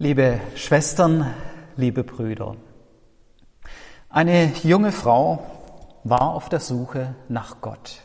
Liebe 0.00 0.38
Schwestern, 0.54 1.26
liebe 1.74 2.04
Brüder, 2.04 2.54
eine 4.08 4.52
junge 4.62 4.92
Frau 4.92 5.44
war 6.04 6.34
auf 6.34 6.48
der 6.48 6.60
Suche 6.60 7.16
nach 7.28 7.60
Gott. 7.62 8.02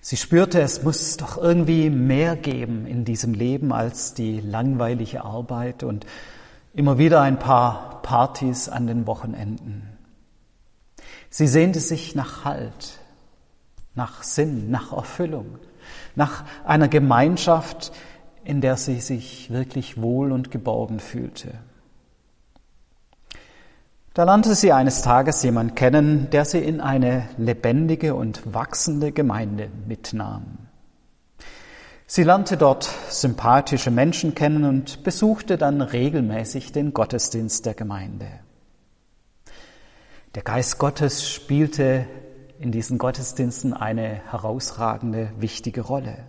Sie 0.00 0.16
spürte, 0.16 0.60
es 0.60 0.84
muss 0.84 1.16
doch 1.16 1.38
irgendwie 1.38 1.90
mehr 1.90 2.36
geben 2.36 2.86
in 2.86 3.04
diesem 3.04 3.34
Leben 3.34 3.72
als 3.72 4.14
die 4.14 4.40
langweilige 4.40 5.24
Arbeit 5.24 5.82
und 5.82 6.06
immer 6.72 6.98
wieder 6.98 7.20
ein 7.20 7.40
paar 7.40 8.00
Partys 8.02 8.68
an 8.68 8.86
den 8.86 9.08
Wochenenden. 9.08 9.98
Sie 11.30 11.48
sehnte 11.48 11.80
sich 11.80 12.14
nach 12.14 12.44
Halt, 12.44 13.00
nach 13.96 14.22
Sinn, 14.22 14.70
nach 14.70 14.92
Erfüllung, 14.92 15.58
nach 16.14 16.44
einer 16.64 16.86
Gemeinschaft, 16.86 17.90
in 18.48 18.62
der 18.62 18.78
sie 18.78 19.00
sich 19.00 19.50
wirklich 19.50 20.00
wohl 20.00 20.32
und 20.32 20.50
geborgen 20.50 21.00
fühlte. 21.00 21.52
Da 24.14 24.24
lernte 24.24 24.54
sie 24.54 24.72
eines 24.72 25.02
Tages 25.02 25.42
jemand 25.42 25.76
kennen, 25.76 26.30
der 26.30 26.46
sie 26.46 26.60
in 26.60 26.80
eine 26.80 27.28
lebendige 27.36 28.14
und 28.14 28.54
wachsende 28.54 29.12
Gemeinde 29.12 29.68
mitnahm. 29.86 30.66
Sie 32.06 32.22
lernte 32.22 32.56
dort 32.56 32.88
sympathische 33.10 33.90
Menschen 33.90 34.34
kennen 34.34 34.64
und 34.64 35.04
besuchte 35.04 35.58
dann 35.58 35.82
regelmäßig 35.82 36.72
den 36.72 36.94
Gottesdienst 36.94 37.66
der 37.66 37.74
Gemeinde. 37.74 38.28
Der 40.34 40.42
Geist 40.42 40.78
Gottes 40.78 41.30
spielte 41.30 42.06
in 42.58 42.72
diesen 42.72 42.96
Gottesdiensten 42.96 43.74
eine 43.74 44.22
herausragende, 44.30 45.32
wichtige 45.38 45.82
Rolle. 45.82 46.24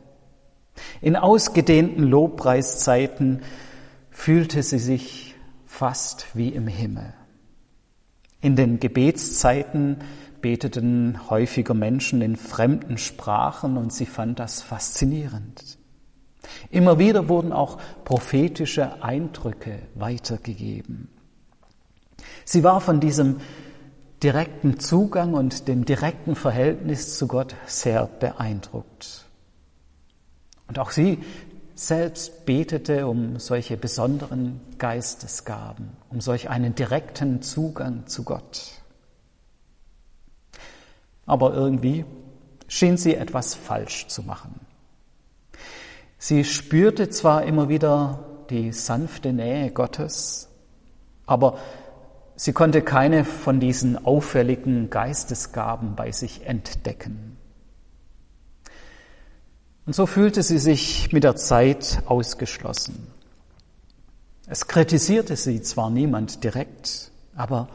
In 1.02 1.16
ausgedehnten 1.16 2.04
Lobpreiszeiten 2.04 3.42
fühlte 4.10 4.64
sie 4.64 4.80
sich 4.80 5.36
fast 5.66 6.28
wie 6.34 6.50
im 6.50 6.68
Himmel. 6.68 7.14
In 8.42 8.56
den 8.56 8.80
Gebetszeiten 8.80 9.98
beteten 10.42 11.30
häufiger 11.30 11.74
Menschen 11.74 12.22
in 12.22 12.36
fremden 12.36 12.98
Sprachen 12.98 13.78
und 13.78 13.92
sie 13.92 14.06
fand 14.06 14.40
das 14.40 14.62
faszinierend. 14.62 15.78
Immer 16.70 17.00
wieder 17.00 17.28
wurden 17.28 17.52
auch 17.52 17.78
prophetische 18.06 19.04
Eindrücke 19.04 19.80
weitergegeben. 19.96 21.10
Sie 22.46 22.64
war 22.64 22.82
von 22.82 23.00
diesem 23.00 23.38
direkten 24.24 24.80
Zugang 24.80 25.34
und 25.34 25.68
dem 25.68 25.86
direkten 25.86 26.36
Verhältnis 26.36 27.18
zu 27.18 27.28
Gott 27.28 27.56
sehr 27.66 28.08
beeindruckt. 28.08 29.29
Und 30.70 30.78
auch 30.80 30.92
sie 30.92 31.18
selbst 31.74 32.46
betete 32.46 33.08
um 33.08 33.40
solche 33.40 33.76
besonderen 33.76 34.62
Geistesgaben, 34.78 35.90
um 36.10 36.22
solch 36.22 36.50
einen 36.50 36.76
direkten 36.76 37.42
Zugang 37.42 38.06
zu 38.06 38.24
Gott. 38.24 38.74
Aber 41.26 41.54
irgendwie 41.54 42.06
schien 42.68 42.98
sie 42.98 43.16
etwas 43.16 43.56
falsch 43.56 44.08
zu 44.08 44.22
machen. 44.24 44.60
Sie 46.20 46.44
spürte 46.44 47.10
zwar 47.10 47.44
immer 47.46 47.68
wieder 47.68 48.26
die 48.52 48.72
sanfte 48.72 49.34
Nähe 49.34 49.72
Gottes, 49.72 50.50
aber 51.26 51.58
sie 52.36 52.54
konnte 52.54 52.84
keine 52.84 53.26
von 53.26 53.60
diesen 53.60 54.06
auffälligen 54.06 54.92
Geistesgaben 54.92 55.96
bei 55.96 56.12
sich 56.12 56.46
entdecken. 56.46 57.39
Und 59.90 59.96
so 59.96 60.06
fühlte 60.06 60.44
sie 60.44 60.60
sich 60.60 61.12
mit 61.14 61.24
der 61.24 61.36
Zeit 61.36 62.04
ausgeschlossen. 62.06 63.08
Es 64.46 64.68
kritisierte 64.68 65.36
sie 65.36 65.64
zwar 65.64 65.90
niemand 65.90 66.44
direkt, 66.44 67.10
aber 67.36 67.70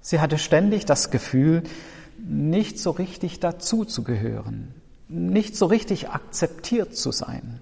sie 0.00 0.18
hatte 0.18 0.38
ständig 0.38 0.86
das 0.86 1.12
Gefühl, 1.12 1.62
nicht 2.18 2.80
so 2.80 2.90
richtig 2.90 3.38
dazuzugehören, 3.38 4.74
nicht 5.06 5.54
so 5.54 5.66
richtig 5.66 6.08
akzeptiert 6.08 6.96
zu 6.96 7.12
sein. 7.12 7.60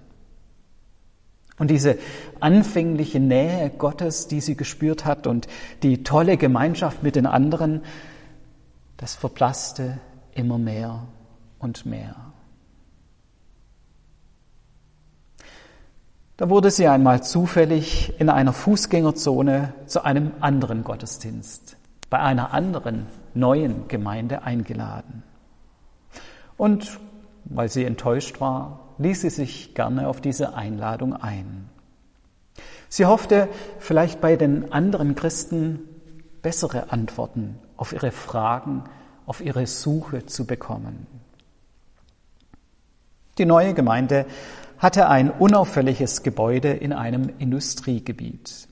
Und 1.59 1.69
diese 1.69 1.99
anfängliche 2.39 3.19
Nähe 3.19 3.69
Gottes, 3.69 4.27
die 4.27 4.41
sie 4.41 4.55
gespürt 4.55 5.05
hat 5.05 5.27
und 5.27 5.45
die 5.83 6.01
tolle 6.01 6.37
Gemeinschaft 6.37 7.03
mit 7.03 7.15
den 7.15 7.27
anderen, 7.27 7.83
das 8.97 9.13
verblasste 9.13 9.99
immer 10.33 10.57
mehr 10.57 11.05
und 11.59 11.85
mehr. 11.85 12.30
Da 16.41 16.49
wurde 16.49 16.71
sie 16.71 16.87
einmal 16.87 17.21
zufällig 17.21 18.19
in 18.19 18.27
einer 18.27 18.51
Fußgängerzone 18.51 19.75
zu 19.85 20.03
einem 20.03 20.31
anderen 20.39 20.83
Gottesdienst 20.83 21.77
bei 22.09 22.17
einer 22.17 22.51
anderen 22.51 23.05
neuen 23.35 23.87
Gemeinde 23.87 24.41
eingeladen. 24.41 25.21
Und 26.57 26.99
weil 27.45 27.69
sie 27.69 27.85
enttäuscht 27.85 28.41
war, 28.41 28.79
ließ 28.97 29.21
sie 29.21 29.29
sich 29.29 29.75
gerne 29.75 30.07
auf 30.07 30.19
diese 30.19 30.55
Einladung 30.55 31.13
ein. 31.13 31.69
Sie 32.89 33.05
hoffte 33.05 33.47
vielleicht 33.77 34.19
bei 34.19 34.35
den 34.35 34.73
anderen 34.73 35.13
Christen 35.13 35.81
bessere 36.41 36.91
Antworten 36.91 37.59
auf 37.77 37.93
ihre 37.93 38.09
Fragen, 38.09 38.85
auf 39.27 39.41
ihre 39.41 39.67
Suche 39.67 40.25
zu 40.25 40.47
bekommen. 40.47 41.05
Die 43.37 43.45
neue 43.45 43.75
Gemeinde 43.75 44.25
hatte 44.81 45.07
ein 45.07 45.29
unauffälliges 45.29 46.23
Gebäude 46.23 46.71
in 46.71 46.91
einem 46.91 47.29
Industriegebiet. 47.37 48.67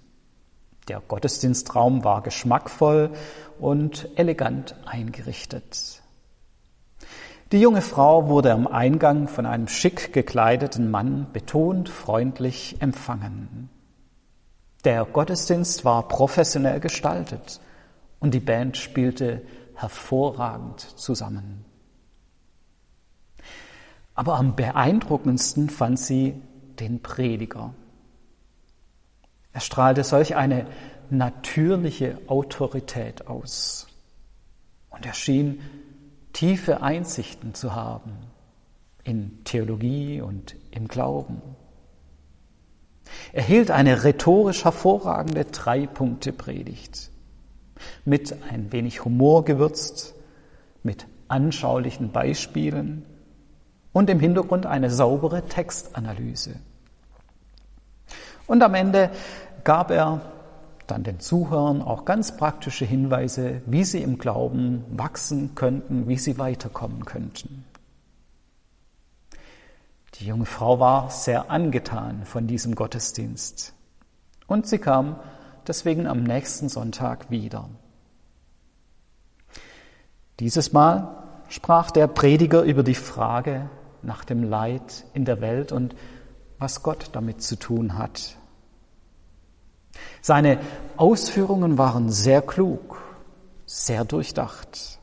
Der 0.87 1.01
Gottesdienstraum 1.01 2.03
war 2.03 2.23
geschmackvoll 2.23 3.11
und 3.59 4.09
elegant 4.15 4.75
eingerichtet. 4.85 6.01
Die 7.51 7.61
junge 7.61 7.83
Frau 7.83 8.27
wurde 8.27 8.53
am 8.53 8.65
Eingang 8.65 9.27
von 9.27 9.45
einem 9.45 9.67
schick 9.67 10.11
gekleideten 10.11 10.89
Mann 10.89 11.27
betont 11.31 11.89
freundlich 11.89 12.77
empfangen. 12.79 13.69
Der 14.85 15.05
Gottesdienst 15.05 15.85
war 15.85 16.07
professionell 16.07 16.79
gestaltet 16.79 17.61
und 18.19 18.33
die 18.33 18.39
Band 18.39 18.77
spielte 18.77 19.43
hervorragend 19.75 20.79
zusammen. 20.79 21.68
Aber 24.19 24.35
am 24.35 24.57
beeindruckendsten 24.57 25.69
fand 25.69 25.97
sie 25.97 26.35
den 26.77 27.01
Prediger. 27.01 27.73
Er 29.53 29.61
strahlte 29.61 30.03
solch 30.03 30.35
eine 30.35 30.65
natürliche 31.09 32.17
Autorität 32.27 33.27
aus. 33.27 33.87
Und 34.89 35.05
er 35.05 35.13
schien 35.13 35.61
tiefe 36.33 36.81
Einsichten 36.81 37.53
zu 37.53 37.75
haben 37.75 38.11
in 39.05 39.41
Theologie 39.45 40.19
und 40.19 40.57
im 40.71 40.89
Glauben. 40.89 41.41
Er 43.31 43.43
hielt 43.43 43.71
eine 43.71 44.03
rhetorisch 44.03 44.65
hervorragende 44.65 45.45
Drei-Punkte-Predigt 45.45 47.09
mit 48.03 48.35
ein 48.51 48.73
wenig 48.73 49.05
Humor 49.05 49.45
gewürzt, 49.45 50.13
mit 50.83 51.07
anschaulichen 51.29 52.11
Beispielen 52.11 53.05
und 53.93 54.09
im 54.09 54.19
Hintergrund 54.19 54.65
eine 54.65 54.89
saubere 54.89 55.43
Textanalyse. 55.47 56.55
Und 58.47 58.63
am 58.63 58.73
Ende 58.73 59.11
gab 59.63 59.91
er 59.91 60.21
dann 60.87 61.03
den 61.03 61.19
Zuhörern 61.19 61.81
auch 61.81 62.05
ganz 62.05 62.35
praktische 62.35 62.85
Hinweise, 62.85 63.61
wie 63.65 63.83
sie 63.83 64.01
im 64.01 64.17
Glauben 64.17 64.83
wachsen 64.89 65.53
könnten, 65.55 66.07
wie 66.07 66.17
sie 66.17 66.37
weiterkommen 66.39 67.05
könnten. 67.05 67.63
Die 70.15 70.25
junge 70.25 70.45
Frau 70.45 70.79
war 70.79 71.11
sehr 71.11 71.51
angetan 71.51 72.25
von 72.25 72.47
diesem 72.47 72.75
Gottesdienst 72.75 73.73
und 74.47 74.67
sie 74.67 74.79
kam 74.79 75.17
deswegen 75.67 76.07
am 76.07 76.23
nächsten 76.23 76.67
Sonntag 76.67 77.29
wieder. 77.29 77.69
Dieses 80.39 80.73
Mal 80.73 81.15
sprach 81.49 81.91
der 81.91 82.07
Prediger 82.07 82.63
über 82.63 82.83
die 82.83 82.95
Frage, 82.95 83.69
nach 84.03 84.25
dem 84.25 84.43
Leid 84.43 85.05
in 85.13 85.25
der 85.25 85.41
Welt 85.41 85.71
und 85.71 85.95
was 86.57 86.83
Gott 86.83 87.09
damit 87.13 87.41
zu 87.41 87.55
tun 87.57 87.97
hat. 87.97 88.35
Seine 90.21 90.59
Ausführungen 90.97 91.77
waren 91.77 92.09
sehr 92.09 92.41
klug, 92.41 93.01
sehr 93.65 94.05
durchdacht. 94.05 94.99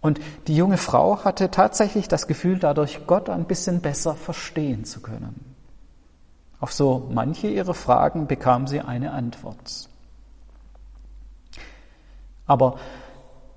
Und 0.00 0.20
die 0.48 0.56
junge 0.56 0.78
Frau 0.78 1.24
hatte 1.24 1.50
tatsächlich 1.50 2.08
das 2.08 2.26
Gefühl, 2.26 2.58
dadurch 2.58 3.06
Gott 3.06 3.28
ein 3.28 3.44
bisschen 3.44 3.80
besser 3.80 4.14
verstehen 4.14 4.84
zu 4.84 5.00
können. 5.00 5.54
Auf 6.58 6.72
so 6.72 7.08
manche 7.12 7.48
ihrer 7.48 7.74
Fragen 7.74 8.26
bekam 8.26 8.66
sie 8.66 8.80
eine 8.80 9.12
Antwort. 9.12 9.88
Aber 12.46 12.78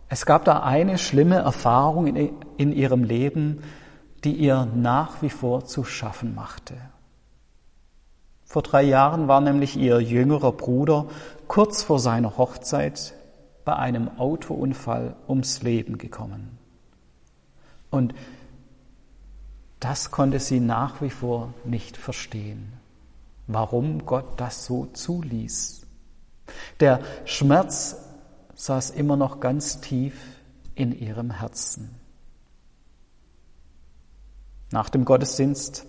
es 0.07 0.25
gab 0.25 0.45
da 0.45 0.61
eine 0.61 0.97
schlimme 0.97 1.37
Erfahrung 1.37 2.07
in, 2.07 2.71
ihrem 2.71 3.03
Leben, 3.03 3.63
die 4.25 4.33
ihr 4.33 4.67
nach 4.75 5.21
wie 5.21 5.29
vor 5.29 5.65
zu 5.65 5.83
schaffen 5.83 6.35
machte. 6.35 6.73
Vor 8.43 8.63
drei 8.63 8.83
Jahren 8.83 9.27
war 9.27 9.39
nämlich 9.39 9.77
ihr 9.77 9.99
jüngerer 9.99 10.51
Bruder 10.51 11.05
kurz 11.47 11.83
vor 11.83 11.99
seiner 11.99 12.37
Hochzeit 12.37 13.13
bei 13.65 13.75
einem 13.75 14.17
Autounfall 14.17 15.15
ums 15.27 15.61
Leben 15.61 15.97
gekommen. 15.97 16.57
Und 17.89 18.13
das 19.79 20.11
konnte 20.11 20.39
sie 20.39 20.59
nach 20.59 21.01
wie 21.01 21.09
vor 21.09 21.53
nicht 21.63 21.95
verstehen, 21.97 22.73
warum 23.47 24.05
Gott 24.05 24.39
das 24.39 24.65
so 24.65 24.87
zuließ. 24.87 25.85
Der 26.79 27.01
Schmerz 27.25 27.97
saß 28.55 28.91
immer 28.91 29.17
noch 29.17 29.39
ganz 29.39 29.81
tief 29.81 30.15
in 30.75 30.97
ihrem 30.97 31.31
Herzen. 31.31 32.04
Nach 34.75 34.89
dem 34.89 35.05
Gottesdienst 35.05 35.85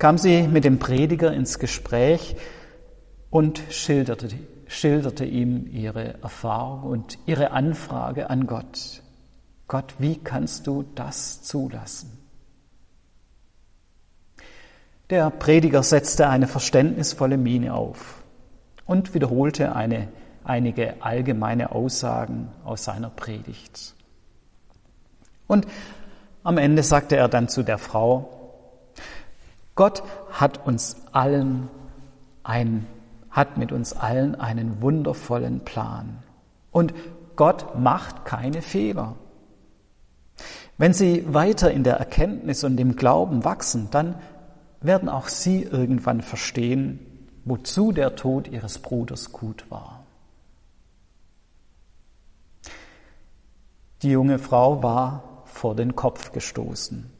kam 0.00 0.18
sie 0.18 0.48
mit 0.48 0.64
dem 0.64 0.80
Prediger 0.80 1.32
ins 1.32 1.60
Gespräch 1.60 2.34
und 3.30 3.62
schilderte, 3.70 4.28
schilderte 4.66 5.24
ihm 5.24 5.68
ihre 5.68 6.20
Erfahrung 6.20 6.82
und 6.82 7.16
ihre 7.26 7.52
Anfrage 7.52 8.30
an 8.30 8.48
Gott. 8.48 9.02
Gott, 9.68 9.94
wie 9.98 10.16
kannst 10.16 10.66
du 10.66 10.84
das 10.96 11.44
zulassen? 11.44 12.10
Der 15.10 15.30
Prediger 15.30 15.84
setzte 15.84 16.28
eine 16.28 16.48
verständnisvolle 16.48 17.36
Miene 17.36 17.72
auf 17.72 18.20
und 18.84 19.14
wiederholte 19.14 19.76
eine, 19.76 20.08
einige 20.42 21.00
allgemeine 21.04 21.70
Aussagen 21.70 22.48
aus 22.64 22.82
seiner 22.82 23.10
Predigt. 23.10 23.94
Und 25.46 25.68
am 26.44 26.58
Ende 26.58 26.82
sagte 26.82 27.16
er 27.16 27.28
dann 27.28 27.48
zu 27.48 27.64
der 27.64 27.78
Frau, 27.78 28.28
Gott 29.74 30.04
hat 30.30 30.64
uns 30.66 30.96
allen 31.10 31.68
ein, 32.44 32.86
hat 33.30 33.56
mit 33.56 33.72
uns 33.72 33.94
allen 33.94 34.36
einen 34.36 34.80
wundervollen 34.80 35.60
Plan. 35.64 36.22
Und 36.70 36.94
Gott 37.34 37.76
macht 37.76 38.24
keine 38.24 38.62
Fehler. 38.62 39.16
Wenn 40.76 40.92
Sie 40.92 41.32
weiter 41.32 41.70
in 41.70 41.82
der 41.82 41.96
Erkenntnis 41.96 42.62
und 42.62 42.78
im 42.78 42.94
Glauben 42.94 43.44
wachsen, 43.44 43.88
dann 43.90 44.16
werden 44.80 45.08
auch 45.08 45.28
Sie 45.28 45.62
irgendwann 45.62 46.20
verstehen, 46.20 47.00
wozu 47.44 47.90
der 47.90 48.16
Tod 48.16 48.48
Ihres 48.48 48.78
Bruders 48.78 49.32
gut 49.32 49.70
war. 49.70 50.04
Die 54.02 54.10
junge 54.10 54.38
Frau 54.38 54.82
war 54.82 55.33
vor 55.54 55.76
den 55.76 55.94
Kopf 55.94 56.32
gestoßen. 56.32 57.10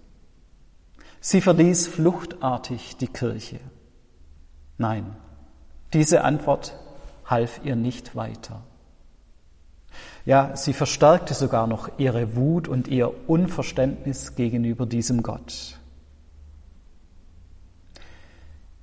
Sie 1.20 1.40
verließ 1.40 1.86
fluchtartig 1.86 2.96
die 2.96 3.06
Kirche. 3.06 3.60
Nein, 4.76 5.16
diese 5.92 6.24
Antwort 6.24 6.76
half 7.24 7.60
ihr 7.64 7.76
nicht 7.76 8.16
weiter. 8.16 8.62
Ja, 10.26 10.56
sie 10.56 10.72
verstärkte 10.72 11.32
sogar 11.32 11.66
noch 11.66 11.98
ihre 11.98 12.34
Wut 12.34 12.66
und 12.66 12.88
ihr 12.88 13.12
Unverständnis 13.28 14.34
gegenüber 14.34 14.84
diesem 14.84 15.22
Gott. 15.22 15.78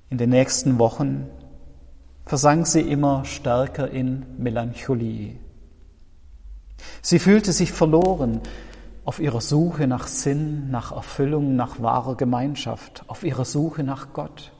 In 0.09 0.17
den 0.17 0.29
nächsten 0.29 0.79
Wochen 0.79 1.27
versank 2.25 2.67
sie 2.67 2.81
immer 2.81 3.25
stärker 3.25 3.89
in 3.89 4.25
Melancholie. 4.37 5.35
Sie 7.01 7.19
fühlte 7.19 7.53
sich 7.53 7.71
verloren, 7.71 8.41
auf 9.03 9.19
ihrer 9.19 9.41
Suche 9.41 9.87
nach 9.87 10.07
Sinn, 10.07 10.69
nach 10.69 10.91
Erfüllung, 10.91 11.55
nach 11.55 11.81
wahrer 11.81 12.15
Gemeinschaft, 12.15 13.03
auf 13.07 13.23
ihrer 13.23 13.45
Suche 13.45 13.83
nach 13.83 14.13
Gott. 14.13 14.51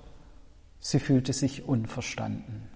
Sie 0.79 0.99
fühlte 0.99 1.33
sich 1.33 1.67
unverstanden. 1.67 2.67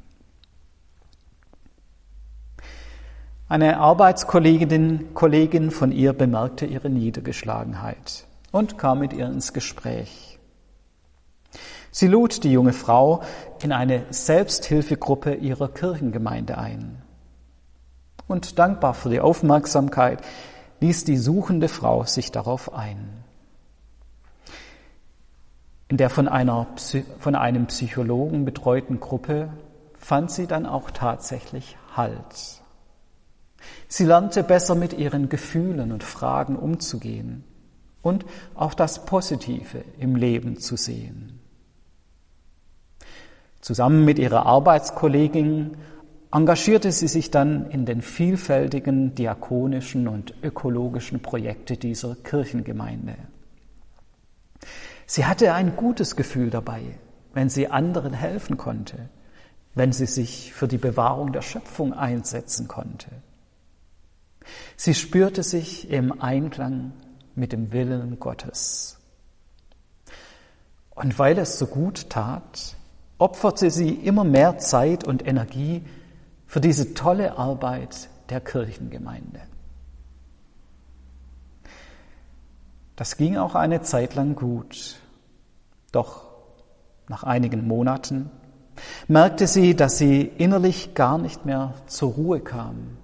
Eine 3.48 3.78
Arbeitskollegin 3.78 5.14
Kollegin 5.14 5.70
von 5.72 5.92
ihr 5.92 6.14
bemerkte 6.14 6.66
ihre 6.66 6.90
Niedergeschlagenheit 6.90 8.26
und 8.52 8.78
kam 8.78 9.00
mit 9.00 9.14
ihr 9.14 9.28
ins 9.28 9.54
Gespräch. 9.54 10.40
Sie 11.92 12.08
lud 12.08 12.44
die 12.44 12.52
junge 12.52 12.74
Frau 12.74 13.22
in 13.62 13.72
eine 13.72 14.06
Selbsthilfegruppe 14.10 15.36
ihrer 15.36 15.70
Kirchengemeinde 15.70 16.58
ein. 16.58 17.02
Und 18.28 18.60
dankbar 18.60 18.94
für 18.94 19.10
die 19.10 19.20
Aufmerksamkeit 19.20 20.22
ließ 20.86 21.04
die 21.04 21.18
suchende 21.18 21.68
Frau 21.68 22.04
sich 22.04 22.32
darauf 22.32 22.72
ein. 22.72 23.24
In 25.88 25.98
der 25.98 26.12
von, 26.12 26.28
einer, 26.28 26.68
von 27.20 27.36
einem 27.36 27.66
Psychologen 27.68 28.46
betreuten 28.46 29.00
Gruppe 29.00 29.50
fand 29.98 30.30
sie 30.30 30.46
dann 30.46 30.68
auch 30.68 30.92
tatsächlich 30.92 31.78
Halt. 31.96 32.62
Sie 33.88 34.06
lernte 34.06 34.44
besser 34.44 34.76
mit 34.76 34.94
ihren 34.94 35.28
Gefühlen 35.28 35.92
und 35.92 36.04
Fragen 36.04 36.56
umzugehen 36.56 37.44
und 38.04 38.26
auch 38.54 38.76
das 38.76 39.06
Positive 39.06 39.84
im 39.98 40.16
Leben 40.16 40.60
zu 40.60 40.76
sehen. 40.76 41.40
Zusammen 43.60 44.06
mit 44.06 44.20
ihrer 44.20 44.46
Arbeitskollegin 44.46 45.78
engagierte 46.36 46.92
sie 46.92 47.08
sich 47.08 47.32
dann 47.32 47.70
in 47.72 47.86
den 47.86 48.02
vielfältigen 48.02 49.16
diakonischen 49.16 50.10
und 50.10 50.34
ökologischen 50.44 51.22
Projekte 51.22 51.78
dieser 51.78 52.16
Kirchengemeinde. 52.16 53.16
Sie 55.06 55.26
hatte 55.26 55.54
ein 55.54 55.78
gutes 55.78 56.18
Gefühl 56.18 56.50
dabei, 56.50 56.82
wenn 57.34 57.48
sie 57.48 57.70
anderen 57.70 58.12
helfen 58.12 58.58
konnte, 58.58 59.10
wenn 59.76 59.94
sie 59.94 60.08
sich 60.08 60.52
für 60.52 60.68
die 60.68 60.78
Bewahrung 60.78 61.32
der 61.32 61.42
Schöpfung 61.42 61.94
einsetzen 61.94 62.68
konnte. 62.68 63.12
Sie 64.76 64.94
spürte 64.94 65.42
sich 65.42 65.90
im 65.90 66.22
Einklang 66.22 66.92
mit 67.36 67.54
dem 67.54 67.72
Willen 67.72 68.20
Gottes. 68.20 69.00
Und 70.90 71.18
weil 71.18 71.38
es 71.38 71.60
so 71.60 71.68
gut 71.68 72.10
tat, 72.10 72.76
opferte 73.20 73.72
sie 73.72 73.94
immer 73.94 74.26
mehr 74.26 74.58
Zeit 74.58 75.06
und 75.06 75.26
Energie 75.26 75.84
für 76.48 76.62
diese 76.62 76.94
tolle 76.94 77.38
Arbeit 77.38 78.10
der 78.30 78.42
Kirchengemeinde. 78.42 79.42
Das 82.96 83.18
ging 83.18 83.38
auch 83.38 83.56
eine 83.56 83.82
Zeit 83.82 84.16
lang 84.16 84.36
gut. 84.36 84.96
Doch 85.92 86.26
nach 87.08 87.24
einigen 87.24 87.68
Monaten 87.68 88.30
merkte 89.08 89.48
sie, 89.48 89.76
dass 89.76 89.98
sie 89.98 90.22
innerlich 90.22 90.94
gar 90.94 91.18
nicht 91.18 91.46
mehr 91.46 91.74
zur 91.88 92.14
Ruhe 92.14 92.40
kam, 92.40 92.98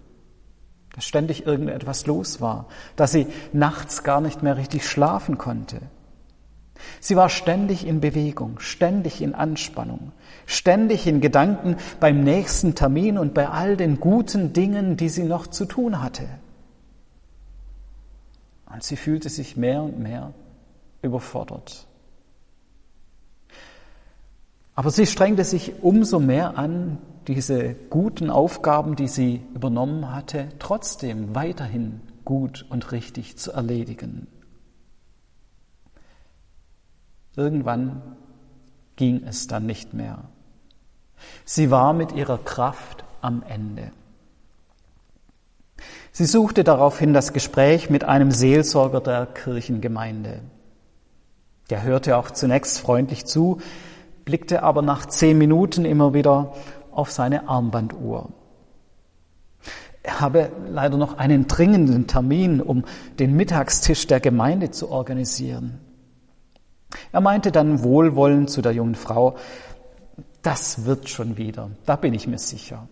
dass 0.93 1.05
ständig 1.05 1.45
irgendetwas 1.45 2.05
los 2.05 2.41
war, 2.41 2.67
dass 2.95 3.11
sie 3.11 3.27
nachts 3.53 4.03
gar 4.03 4.21
nicht 4.21 4.43
mehr 4.43 4.57
richtig 4.57 4.87
schlafen 4.87 5.37
konnte, 5.37 5.79
Sie 6.99 7.15
war 7.15 7.29
ständig 7.29 7.85
in 7.85 7.99
Bewegung, 7.99 8.59
ständig 8.59 9.21
in 9.21 9.33
Anspannung, 9.33 10.11
ständig 10.45 11.07
in 11.07 11.21
Gedanken 11.21 11.77
beim 11.99 12.23
nächsten 12.23 12.75
Termin 12.75 13.17
und 13.17 13.33
bei 13.33 13.47
all 13.49 13.77
den 13.77 13.99
guten 13.99 14.53
Dingen, 14.53 14.97
die 14.97 15.09
sie 15.09 15.23
noch 15.23 15.47
zu 15.47 15.65
tun 15.65 16.01
hatte. 16.01 16.27
Und 18.71 18.83
sie 18.83 18.95
fühlte 18.95 19.29
sich 19.29 19.57
mehr 19.57 19.83
und 19.83 19.99
mehr 19.99 20.33
überfordert. 21.01 21.87
Aber 24.75 24.89
sie 24.89 25.05
strengte 25.05 25.43
sich 25.43 25.83
umso 25.83 26.19
mehr 26.19 26.57
an, 26.57 26.97
diese 27.27 27.75
guten 27.89 28.29
Aufgaben, 28.29 28.95
die 28.95 29.07
sie 29.07 29.41
übernommen 29.53 30.13
hatte, 30.13 30.49
trotzdem 30.59 31.35
weiterhin 31.35 32.01
gut 32.25 32.65
und 32.69 32.91
richtig 32.91 33.37
zu 33.37 33.51
erledigen. 33.51 34.27
Irgendwann 37.35 38.01
ging 38.95 39.23
es 39.25 39.47
dann 39.47 39.65
nicht 39.65 39.93
mehr. 39.93 40.19
Sie 41.45 41.71
war 41.71 41.93
mit 41.93 42.11
ihrer 42.11 42.37
Kraft 42.37 43.03
am 43.21 43.43
Ende. 43.47 43.91
Sie 46.11 46.25
suchte 46.25 46.63
daraufhin 46.63 47.13
das 47.13 47.31
Gespräch 47.31 47.89
mit 47.89 48.03
einem 48.03 48.31
Seelsorger 48.31 48.99
der 48.99 49.25
Kirchengemeinde. 49.25 50.41
Der 51.69 51.83
hörte 51.83 52.17
auch 52.17 52.31
zunächst 52.31 52.79
freundlich 52.79 53.25
zu, 53.25 53.61
blickte 54.25 54.61
aber 54.61 54.81
nach 54.81 55.05
zehn 55.05 55.37
Minuten 55.37 55.85
immer 55.85 56.13
wieder 56.13 56.53
auf 56.91 57.11
seine 57.11 57.47
Armbanduhr. 57.47 58.29
Er 60.03 60.19
habe 60.19 60.51
leider 60.67 60.97
noch 60.97 61.17
einen 61.17 61.47
dringenden 61.47 62.07
Termin, 62.07 62.59
um 62.59 62.83
den 63.19 63.35
Mittagstisch 63.35 64.07
der 64.07 64.19
Gemeinde 64.19 64.71
zu 64.71 64.89
organisieren. 64.89 65.79
Er 67.11 67.21
meinte 67.21 67.51
dann 67.51 67.83
wohlwollend 67.83 68.49
zu 68.49 68.61
der 68.61 68.73
jungen 68.73 68.95
Frau, 68.95 69.35
das 70.41 70.85
wird 70.85 71.09
schon 71.09 71.37
wieder, 71.37 71.69
da 71.85 71.95
bin 71.95 72.13
ich 72.13 72.27
mir 72.27 72.39
sicher. 72.39 72.87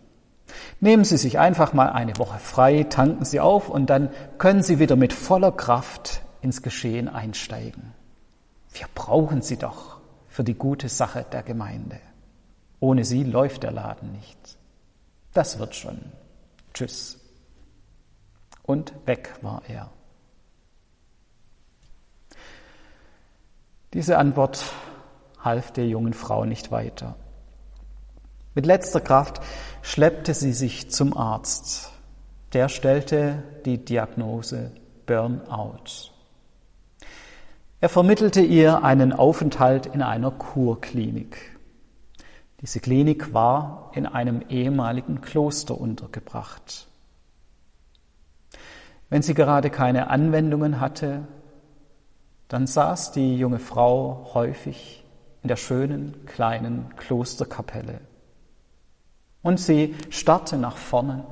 Nehmen 0.79 1.03
Sie 1.03 1.18
sich 1.18 1.39
einfach 1.39 1.74
mal 1.74 1.89
eine 1.89 2.18
Woche 2.18 2.39
frei, 2.39 2.84
tanken 2.84 3.25
Sie 3.25 3.39
auf 3.39 3.70
und 3.70 3.89
dann 3.89 4.10
können 4.38 4.63
Sie 4.63 4.79
wieder 4.79 4.96
mit 4.96 5.13
voller 5.13 5.51
Kraft 5.51 6.22
ins 6.41 6.62
Geschehen 6.62 7.08
einsteigen. 7.08 7.94
Wir 8.72 8.88
brauchen 8.94 9.41
Sie 9.41 9.58
doch 9.58 10.00
für 10.27 10.44
die 10.44 10.56
gute 10.56 10.89
Sache 10.89 11.25
der 11.32 11.44
Gemeinde. 11.44 12.00
Ohne 12.79 13.03
sie 13.03 13.24
läuft 13.24 13.63
der 13.63 13.72
Laden 13.72 14.12
nicht. 14.13 14.58
Das 15.34 15.60
wird 15.60 15.75
schon. 15.75 16.00
Tschüss. 16.74 17.20
Und 18.63 18.94
weg 19.06 19.34
war 19.41 19.63
er. 19.68 19.91
Diese 23.93 24.17
Antwort 24.17 24.63
half 25.39 25.72
der 25.72 25.88
jungen 25.88 26.13
Frau 26.13 26.46
nicht 26.46 26.72
weiter. 26.72 27.15
Mit 28.53 28.65
letzter 28.65 29.01
Kraft 29.01 29.41
schleppte 29.81 30.34
sie 30.34 30.53
sich 30.53 30.91
zum 30.91 31.17
Arzt. 31.17 31.91
Der 32.53 32.69
stellte 32.69 33.43
die 33.65 33.84
Diagnose 33.84 34.72
Burnout. 35.05 36.12
Er 37.81 37.89
vermittelte 37.89 38.41
ihr 38.41 38.84
einen 38.84 39.13
Aufenthalt 39.13 39.86
in 39.86 40.01
einer 40.01 40.31
Kurklinik. 40.31 41.58
Diese 42.62 42.79
Klinik 42.79 43.34
war 43.34 43.91
in 43.96 44.05
einem 44.05 44.43
ehemaligen 44.50 45.22
Kloster 45.22 45.79
untergebracht. 45.79 46.88
Wenn 49.10 49.22
sie 49.22 49.34
gerade 49.34 49.69
keine 49.69 50.10
Anwendungen 50.10 50.79
hatte, 50.79 51.27
dann 52.50 52.68
saß 52.68 53.12
die 53.12 53.38
junge 53.38 53.60
Frau 53.60 54.32
häufig 54.34 55.06
in 55.41 55.48
der 55.48 55.56
schönen 55.56 56.25
kleinen 56.25 56.94
Klosterkapelle. 56.98 58.01
Und 59.41 59.60
sie 59.60 59.96
starrte 60.10 60.58
nach 60.58 60.75
vorne 60.75 61.25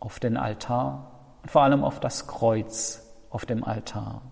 auf 0.00 0.20
den 0.20 0.36
Altar 0.36 1.10
und 1.42 1.50
vor 1.50 1.62
allem 1.62 1.84
auf 1.84 2.00
das 2.00 2.26
Kreuz 2.26 3.02
auf 3.30 3.44
dem 3.44 3.64
Altar. 3.64 4.22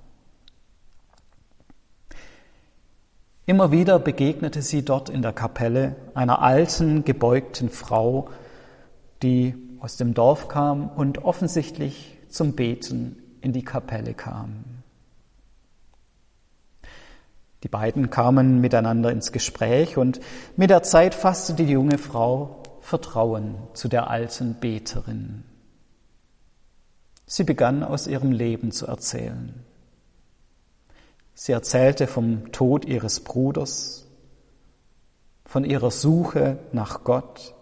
Immer 3.45 3.71
wieder 3.71 3.99
begegnete 3.99 4.63
sie 4.63 4.85
dort 4.85 5.09
in 5.09 5.23
der 5.23 5.33
Kapelle 5.33 5.97
einer 6.15 6.41
alten, 6.41 7.05
gebeugten 7.05 7.69
Frau, 7.69 8.29
die 9.23 9.55
aus 9.81 9.97
dem 9.97 10.15
Dorf 10.15 10.49
kam 10.49 10.89
und 10.89 11.25
offensichtlich 11.25 12.17
zum 12.29 12.55
Beten 12.55 13.23
in 13.41 13.53
die 13.53 13.65
Kapelle 13.65 14.15
kam. 14.15 14.77
Die 17.67 17.71
beiden 17.71 18.11
kamen 18.11 18.61
miteinander 18.61 19.11
ins 19.11 19.33
Gespräch 19.33 19.97
und 19.97 20.21
mit 20.57 20.71
der 20.71 20.85
Zeit 20.85 21.17
fasste 21.17 21.55
die 21.55 21.65
junge 21.65 21.99
Frau 21.99 22.63
Vertrauen 22.81 23.57
zu 23.75 23.89
der 23.89 24.09
alten 24.09 24.61
Beterin. 24.61 25.43
Sie 27.27 27.43
begann 27.43 27.83
aus 27.83 28.07
ihrem 28.07 28.31
Leben 28.31 28.71
zu 28.71 28.87
erzählen. 28.87 29.65
Sie 31.35 31.51
erzählte 31.51 32.07
vom 32.07 32.53
Tod 32.53 32.85
ihres 32.85 33.19
Bruders, 33.19 34.07
von 35.45 35.65
ihrer 35.65 35.91
Suche 35.91 36.61
nach 36.71 37.03
Gott. 37.03 37.53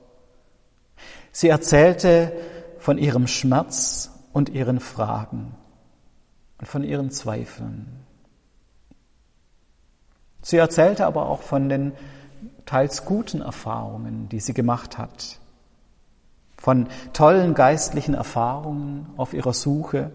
Sie 1.32 1.48
erzählte 1.48 2.30
von 2.76 2.98
ihrem 2.98 3.26
Schmerz 3.26 4.10
und 4.34 4.50
ihren 4.50 4.80
Fragen 4.80 5.54
und 6.58 6.68
von 6.68 6.84
ihren 6.84 7.10
Zweifeln. 7.10 8.03
Sie 10.44 10.58
erzählte 10.58 11.06
aber 11.06 11.26
auch 11.26 11.40
von 11.40 11.70
den 11.70 11.92
teils 12.66 13.06
guten 13.06 13.40
Erfahrungen, 13.40 14.28
die 14.28 14.40
sie 14.40 14.52
gemacht 14.52 14.98
hat, 14.98 15.38
von 16.58 16.86
tollen 17.14 17.54
geistlichen 17.54 18.12
Erfahrungen 18.12 19.06
auf 19.16 19.32
ihrer 19.32 19.54
Suche, 19.54 20.12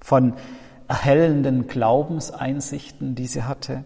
von 0.00 0.34
erhellenden 0.86 1.66
Glaubenseinsichten, 1.66 3.16
die 3.16 3.26
sie 3.26 3.42
hatte, 3.42 3.82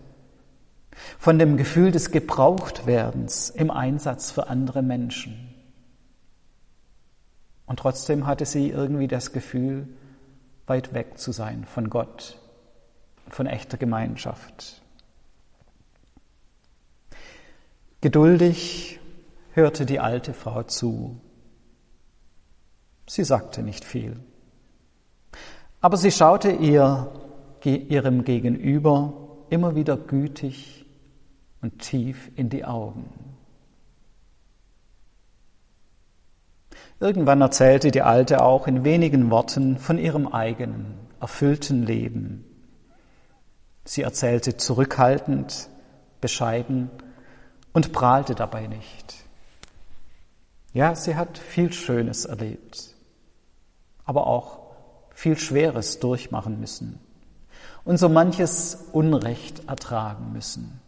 von 1.18 1.38
dem 1.38 1.56
Gefühl 1.56 1.92
des 1.92 2.10
Gebrauchtwerdens 2.10 3.48
im 3.48 3.70
Einsatz 3.70 4.30
für 4.30 4.48
andere 4.48 4.82
Menschen. 4.82 5.54
Und 7.64 7.78
trotzdem 7.78 8.26
hatte 8.26 8.44
sie 8.44 8.68
irgendwie 8.68 9.08
das 9.08 9.32
Gefühl, 9.32 9.88
weit 10.66 10.92
weg 10.92 11.18
zu 11.18 11.32
sein 11.32 11.64
von 11.64 11.88
Gott, 11.88 12.38
von 13.30 13.46
echter 13.46 13.78
Gemeinschaft. 13.78 14.83
Geduldig 18.04 19.00
hörte 19.54 19.86
die 19.86 19.98
alte 19.98 20.34
Frau 20.34 20.62
zu. 20.64 21.16
Sie 23.06 23.24
sagte 23.24 23.62
nicht 23.62 23.82
viel. 23.82 24.20
Aber 25.80 25.96
sie 25.96 26.10
schaute 26.10 26.50
ihr, 26.50 27.10
ihrem 27.64 28.24
Gegenüber 28.24 29.14
immer 29.48 29.74
wieder 29.74 29.96
gütig 29.96 30.84
und 31.62 31.78
tief 31.78 32.30
in 32.36 32.50
die 32.50 32.66
Augen. 32.66 33.08
Irgendwann 37.00 37.40
erzählte 37.40 37.90
die 37.90 38.02
Alte 38.02 38.42
auch 38.42 38.66
in 38.66 38.84
wenigen 38.84 39.30
Worten 39.30 39.78
von 39.78 39.96
ihrem 39.96 40.28
eigenen, 40.28 40.98
erfüllten 41.22 41.84
Leben. 41.84 42.44
Sie 43.86 44.02
erzählte 44.02 44.58
zurückhaltend, 44.58 45.70
bescheiden 46.20 46.90
und 47.74 47.92
prahlte 47.92 48.34
dabei 48.34 48.66
nicht. 48.66 49.16
Ja, 50.72 50.94
sie 50.94 51.16
hat 51.16 51.36
viel 51.36 51.72
Schönes 51.72 52.24
erlebt, 52.24 52.94
aber 54.06 54.26
auch 54.26 54.60
viel 55.10 55.38
Schweres 55.38 56.00
durchmachen 56.00 56.58
müssen 56.58 56.98
und 57.84 57.98
so 57.98 58.08
manches 58.08 58.88
Unrecht 58.92 59.68
ertragen 59.68 60.32
müssen. 60.32 60.80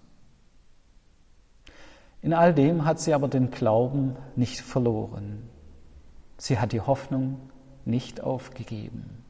In 2.22 2.32
all 2.32 2.54
dem 2.54 2.84
hat 2.84 2.98
sie 2.98 3.14
aber 3.14 3.28
den 3.28 3.50
Glauben 3.50 4.16
nicht 4.34 4.60
verloren. 4.60 5.48
Sie 6.38 6.58
hat 6.58 6.72
die 6.72 6.80
Hoffnung 6.80 7.38
nicht 7.84 8.20
aufgegeben. 8.20 9.22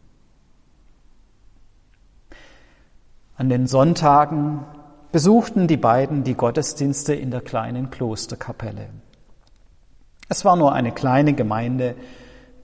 An 3.36 3.50
den 3.50 3.66
Sonntagen 3.66 4.64
besuchten 5.16 5.66
die 5.66 5.78
beiden 5.78 6.24
die 6.24 6.34
Gottesdienste 6.34 7.14
in 7.14 7.30
der 7.30 7.40
kleinen 7.40 7.88
Klosterkapelle. 7.88 8.90
Es 10.28 10.44
war 10.44 10.56
nur 10.56 10.74
eine 10.74 10.92
kleine 10.92 11.32
Gemeinde 11.32 11.94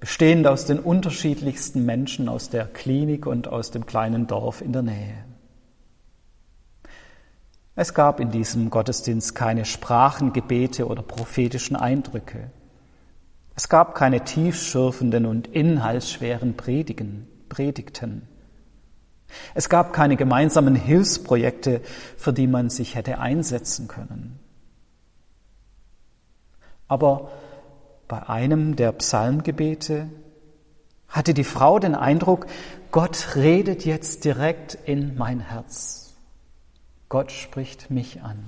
bestehend 0.00 0.46
aus 0.46 0.66
den 0.66 0.78
unterschiedlichsten 0.78 1.86
Menschen 1.86 2.28
aus 2.28 2.50
der 2.50 2.66
Klinik 2.66 3.26
und 3.26 3.48
aus 3.48 3.70
dem 3.70 3.86
kleinen 3.86 4.26
Dorf 4.26 4.60
in 4.60 4.74
der 4.74 4.82
Nähe. 4.82 5.24
Es 7.74 7.94
gab 7.94 8.20
in 8.20 8.30
diesem 8.30 8.68
Gottesdienst 8.68 9.34
keine 9.34 9.64
Sprachengebete 9.64 10.86
oder 10.86 11.00
prophetischen 11.00 11.74
Eindrücke. 11.74 12.50
Es 13.56 13.70
gab 13.70 13.94
keine 13.94 14.24
tiefschürfenden 14.24 15.24
und 15.24 15.46
inhaltsschweren 15.46 16.54
Predigen, 16.54 17.28
Predigten. 17.48 18.28
Es 19.54 19.68
gab 19.68 19.92
keine 19.92 20.16
gemeinsamen 20.16 20.74
Hilfsprojekte, 20.74 21.80
für 22.16 22.32
die 22.32 22.46
man 22.46 22.70
sich 22.70 22.94
hätte 22.94 23.18
einsetzen 23.18 23.88
können. 23.88 24.38
Aber 26.88 27.30
bei 28.08 28.28
einem 28.28 28.76
der 28.76 28.92
Psalmgebete 28.92 30.08
hatte 31.08 31.34
die 31.34 31.44
Frau 31.44 31.78
den 31.78 31.94
Eindruck, 31.94 32.46
Gott 32.90 33.36
redet 33.36 33.84
jetzt 33.84 34.24
direkt 34.24 34.74
in 34.84 35.16
mein 35.16 35.40
Herz. 35.40 36.14
Gott 37.08 37.32
spricht 37.32 37.90
mich 37.90 38.22
an. 38.22 38.44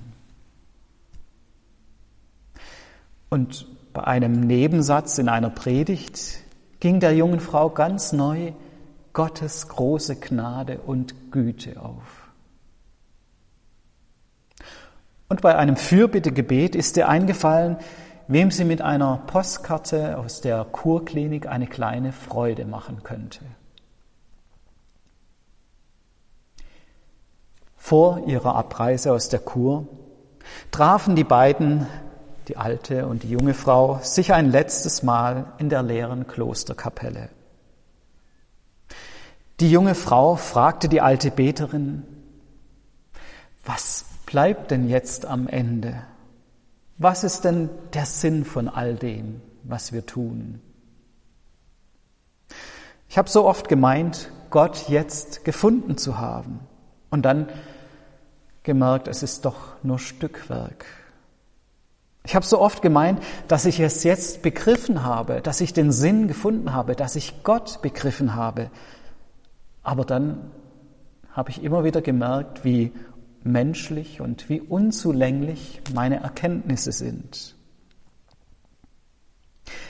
Und 3.31 3.67
bei 3.93 4.05
einem 4.05 4.41
Nebensatz 4.41 5.19
in 5.19 5.29
einer 5.29 5.51
Predigt 5.51 6.41
ging 6.81 7.01
der 7.01 7.15
jungen 7.15 7.41
Frau 7.41 7.71
ganz 7.71 8.13
neu 8.13 8.53
Gottes 9.15 9.69
große 9.69 10.17
Gnade 10.17 10.81
und 10.81 11.33
Güte 11.33 11.81
auf. 11.81 12.29
Und 15.29 15.41
bei 15.41 15.57
einem 15.57 15.77
Fürbittegebet 15.77 16.75
ist 16.75 16.97
ihr 16.97 17.09
eingefallen, 17.09 17.79
wem 18.29 18.51
sie 18.51 18.65
mit 18.65 18.83
einer 18.83 19.23
Postkarte 19.27 20.19
aus 20.19 20.41
der 20.41 20.65
Kurklinik 20.65 21.47
eine 21.47 21.67
kleine 21.67 22.13
Freude 22.13 22.67
machen 22.67 23.03
könnte. 23.03 23.41
Vor 27.77 28.27
ihrer 28.27 28.55
Abreise 28.55 29.13
aus 29.13 29.29
der 29.29 29.41
Kur 29.41 29.87
trafen 30.71 31.17
die 31.17 31.25
beiden, 31.25 31.87
die 32.49 32.57
alte 32.57 33.07
und 33.07 33.23
die 33.23 33.31
junge 33.31 33.55
Frau, 33.55 33.99
sich 34.03 34.33
ein 34.33 34.51
letztes 34.51 35.03
Mal 35.03 35.53
in 35.59 35.69
der 35.69 35.83
leeren 35.83 36.27
Klosterkapelle. 36.27 37.29
Die 39.61 39.71
junge 39.71 39.95
Frau 39.95 40.37
fragte 40.37 40.89
die 40.89 41.01
alte 41.01 41.31
Beterin, 41.31 42.03
was 43.65 44.05
bleibt 44.27 44.71
denn 44.71 44.89
jetzt 44.89 45.27
am 45.27 45.47
Ende? 45.47 46.03
Was 46.99 47.25
ist 47.25 47.45
denn 47.45 47.71
der 47.93 48.07
Sinn 48.07 48.45
von 48.45 48.69
all 48.69 48.95
dem, 48.95 49.41
was 49.63 49.93
wir 49.93 50.07
tun? 50.07 50.61
Ich 53.09 53.19
habe 53.19 53.31
so 53.31 53.47
oft 53.47 53.69
gemeint, 53.69 54.31
Gott 54.51 54.89
jetzt 54.89 55.45
gefunden 55.45 55.97
zu 55.97 56.19
haben 56.19 56.61
und 57.11 57.23
dann 57.23 57.49
gemerkt, 58.65 59.09
es 59.09 59.23
ist 59.23 59.45
doch 59.45 59.77
nur 59.83 59.99
Stückwerk. 59.99 60.85
Ich 62.27 62.35
habe 62.35 62.47
so 62.47 62.61
oft 62.61 62.81
gemeint, 62.81 63.23
dass 63.49 63.67
ich 63.67 63.81
es 63.81 64.03
jetzt 64.03 64.43
begriffen 64.43 65.05
habe, 65.05 65.43
dass 65.43 65.61
ich 65.61 65.73
den 65.73 65.93
Sinn 65.93 66.27
gefunden 66.27 66.73
habe, 66.73 66.97
dass 66.97 67.17
ich 67.17 67.45
Gott 67.45 67.83
begriffen 67.83 68.35
habe. 68.35 68.71
Aber 69.85 70.05
dann 70.05 70.51
habe 71.31 71.51
ich 71.51 71.63
immer 71.63 71.85
wieder 71.85 72.03
gemerkt, 72.03 72.65
wie 72.65 72.91
menschlich 73.45 74.21
und 74.21 74.49
wie 74.49 74.61
unzulänglich 74.61 75.83
meine 75.95 76.21
Erkenntnisse 76.21 76.91
sind. 76.91 77.55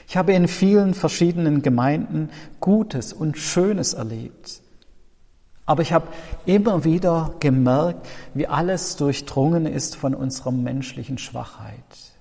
Ich 0.09 0.17
habe 0.17 0.35
in 0.35 0.49
vielen 0.49 0.95
verschiedenen 0.95 1.63
Gemeinden 1.63 2.29
Gutes 2.61 3.13
und 3.13 3.39
Schönes 3.39 3.95
erlebt. 3.95 4.61
Aber 5.67 5.83
ich 5.83 5.93
habe 5.93 6.09
immer 6.45 6.85
wieder 6.85 7.35
gemerkt, 7.41 8.07
wie 8.35 8.47
alles 8.47 8.97
durchdrungen 8.97 9.67
ist 9.67 9.97
von 9.97 10.15
unserer 10.15 10.53
menschlichen 10.53 11.19
Schwachheit. 11.19 12.13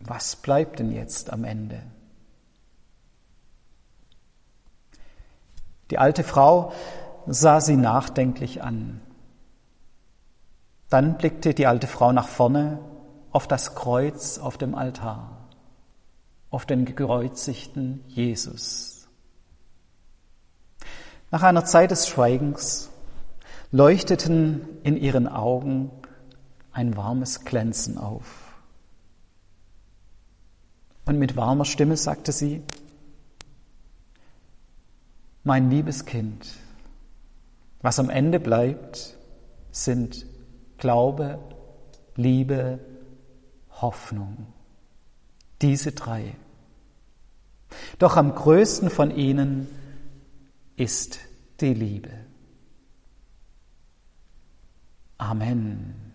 Was 0.00 0.36
bleibt 0.36 0.78
denn 0.78 0.90
jetzt 0.92 1.32
am 1.32 1.44
Ende? 1.44 1.82
Die 5.92 5.98
alte 5.98 6.24
Frau 6.24 6.72
sah 7.26 7.60
sie 7.60 7.76
nachdenklich 7.76 8.62
an. 8.62 9.02
Dann 10.88 11.18
blickte 11.18 11.52
die 11.52 11.66
alte 11.66 11.86
Frau 11.86 12.12
nach 12.12 12.28
vorne 12.28 12.78
auf 13.30 13.46
das 13.46 13.74
Kreuz 13.74 14.38
auf 14.38 14.56
dem 14.56 14.74
Altar, 14.74 15.48
auf 16.48 16.64
den 16.64 16.86
gekreuzigten 16.86 18.02
Jesus. 18.08 19.06
Nach 21.30 21.42
einer 21.42 21.66
Zeit 21.66 21.90
des 21.90 22.08
Schweigens 22.08 22.88
leuchteten 23.70 24.66
in 24.84 24.96
ihren 24.96 25.28
Augen 25.28 25.90
ein 26.72 26.96
warmes 26.96 27.44
Glänzen 27.44 27.98
auf. 27.98 28.54
Und 31.04 31.18
mit 31.18 31.36
warmer 31.36 31.66
Stimme 31.66 31.98
sagte 31.98 32.32
sie, 32.32 32.62
mein 35.44 35.70
liebes 35.70 36.04
Kind, 36.04 36.46
was 37.80 37.98
am 37.98 38.10
Ende 38.10 38.38
bleibt, 38.38 39.16
sind 39.70 40.26
Glaube, 40.78 41.38
Liebe, 42.16 42.80
Hoffnung. 43.70 44.52
Diese 45.60 45.92
drei. 45.92 46.34
Doch 47.98 48.16
am 48.16 48.34
größten 48.34 48.90
von 48.90 49.10
ihnen 49.10 49.68
ist 50.76 51.20
die 51.60 51.74
Liebe. 51.74 52.10
Amen. 55.18 56.11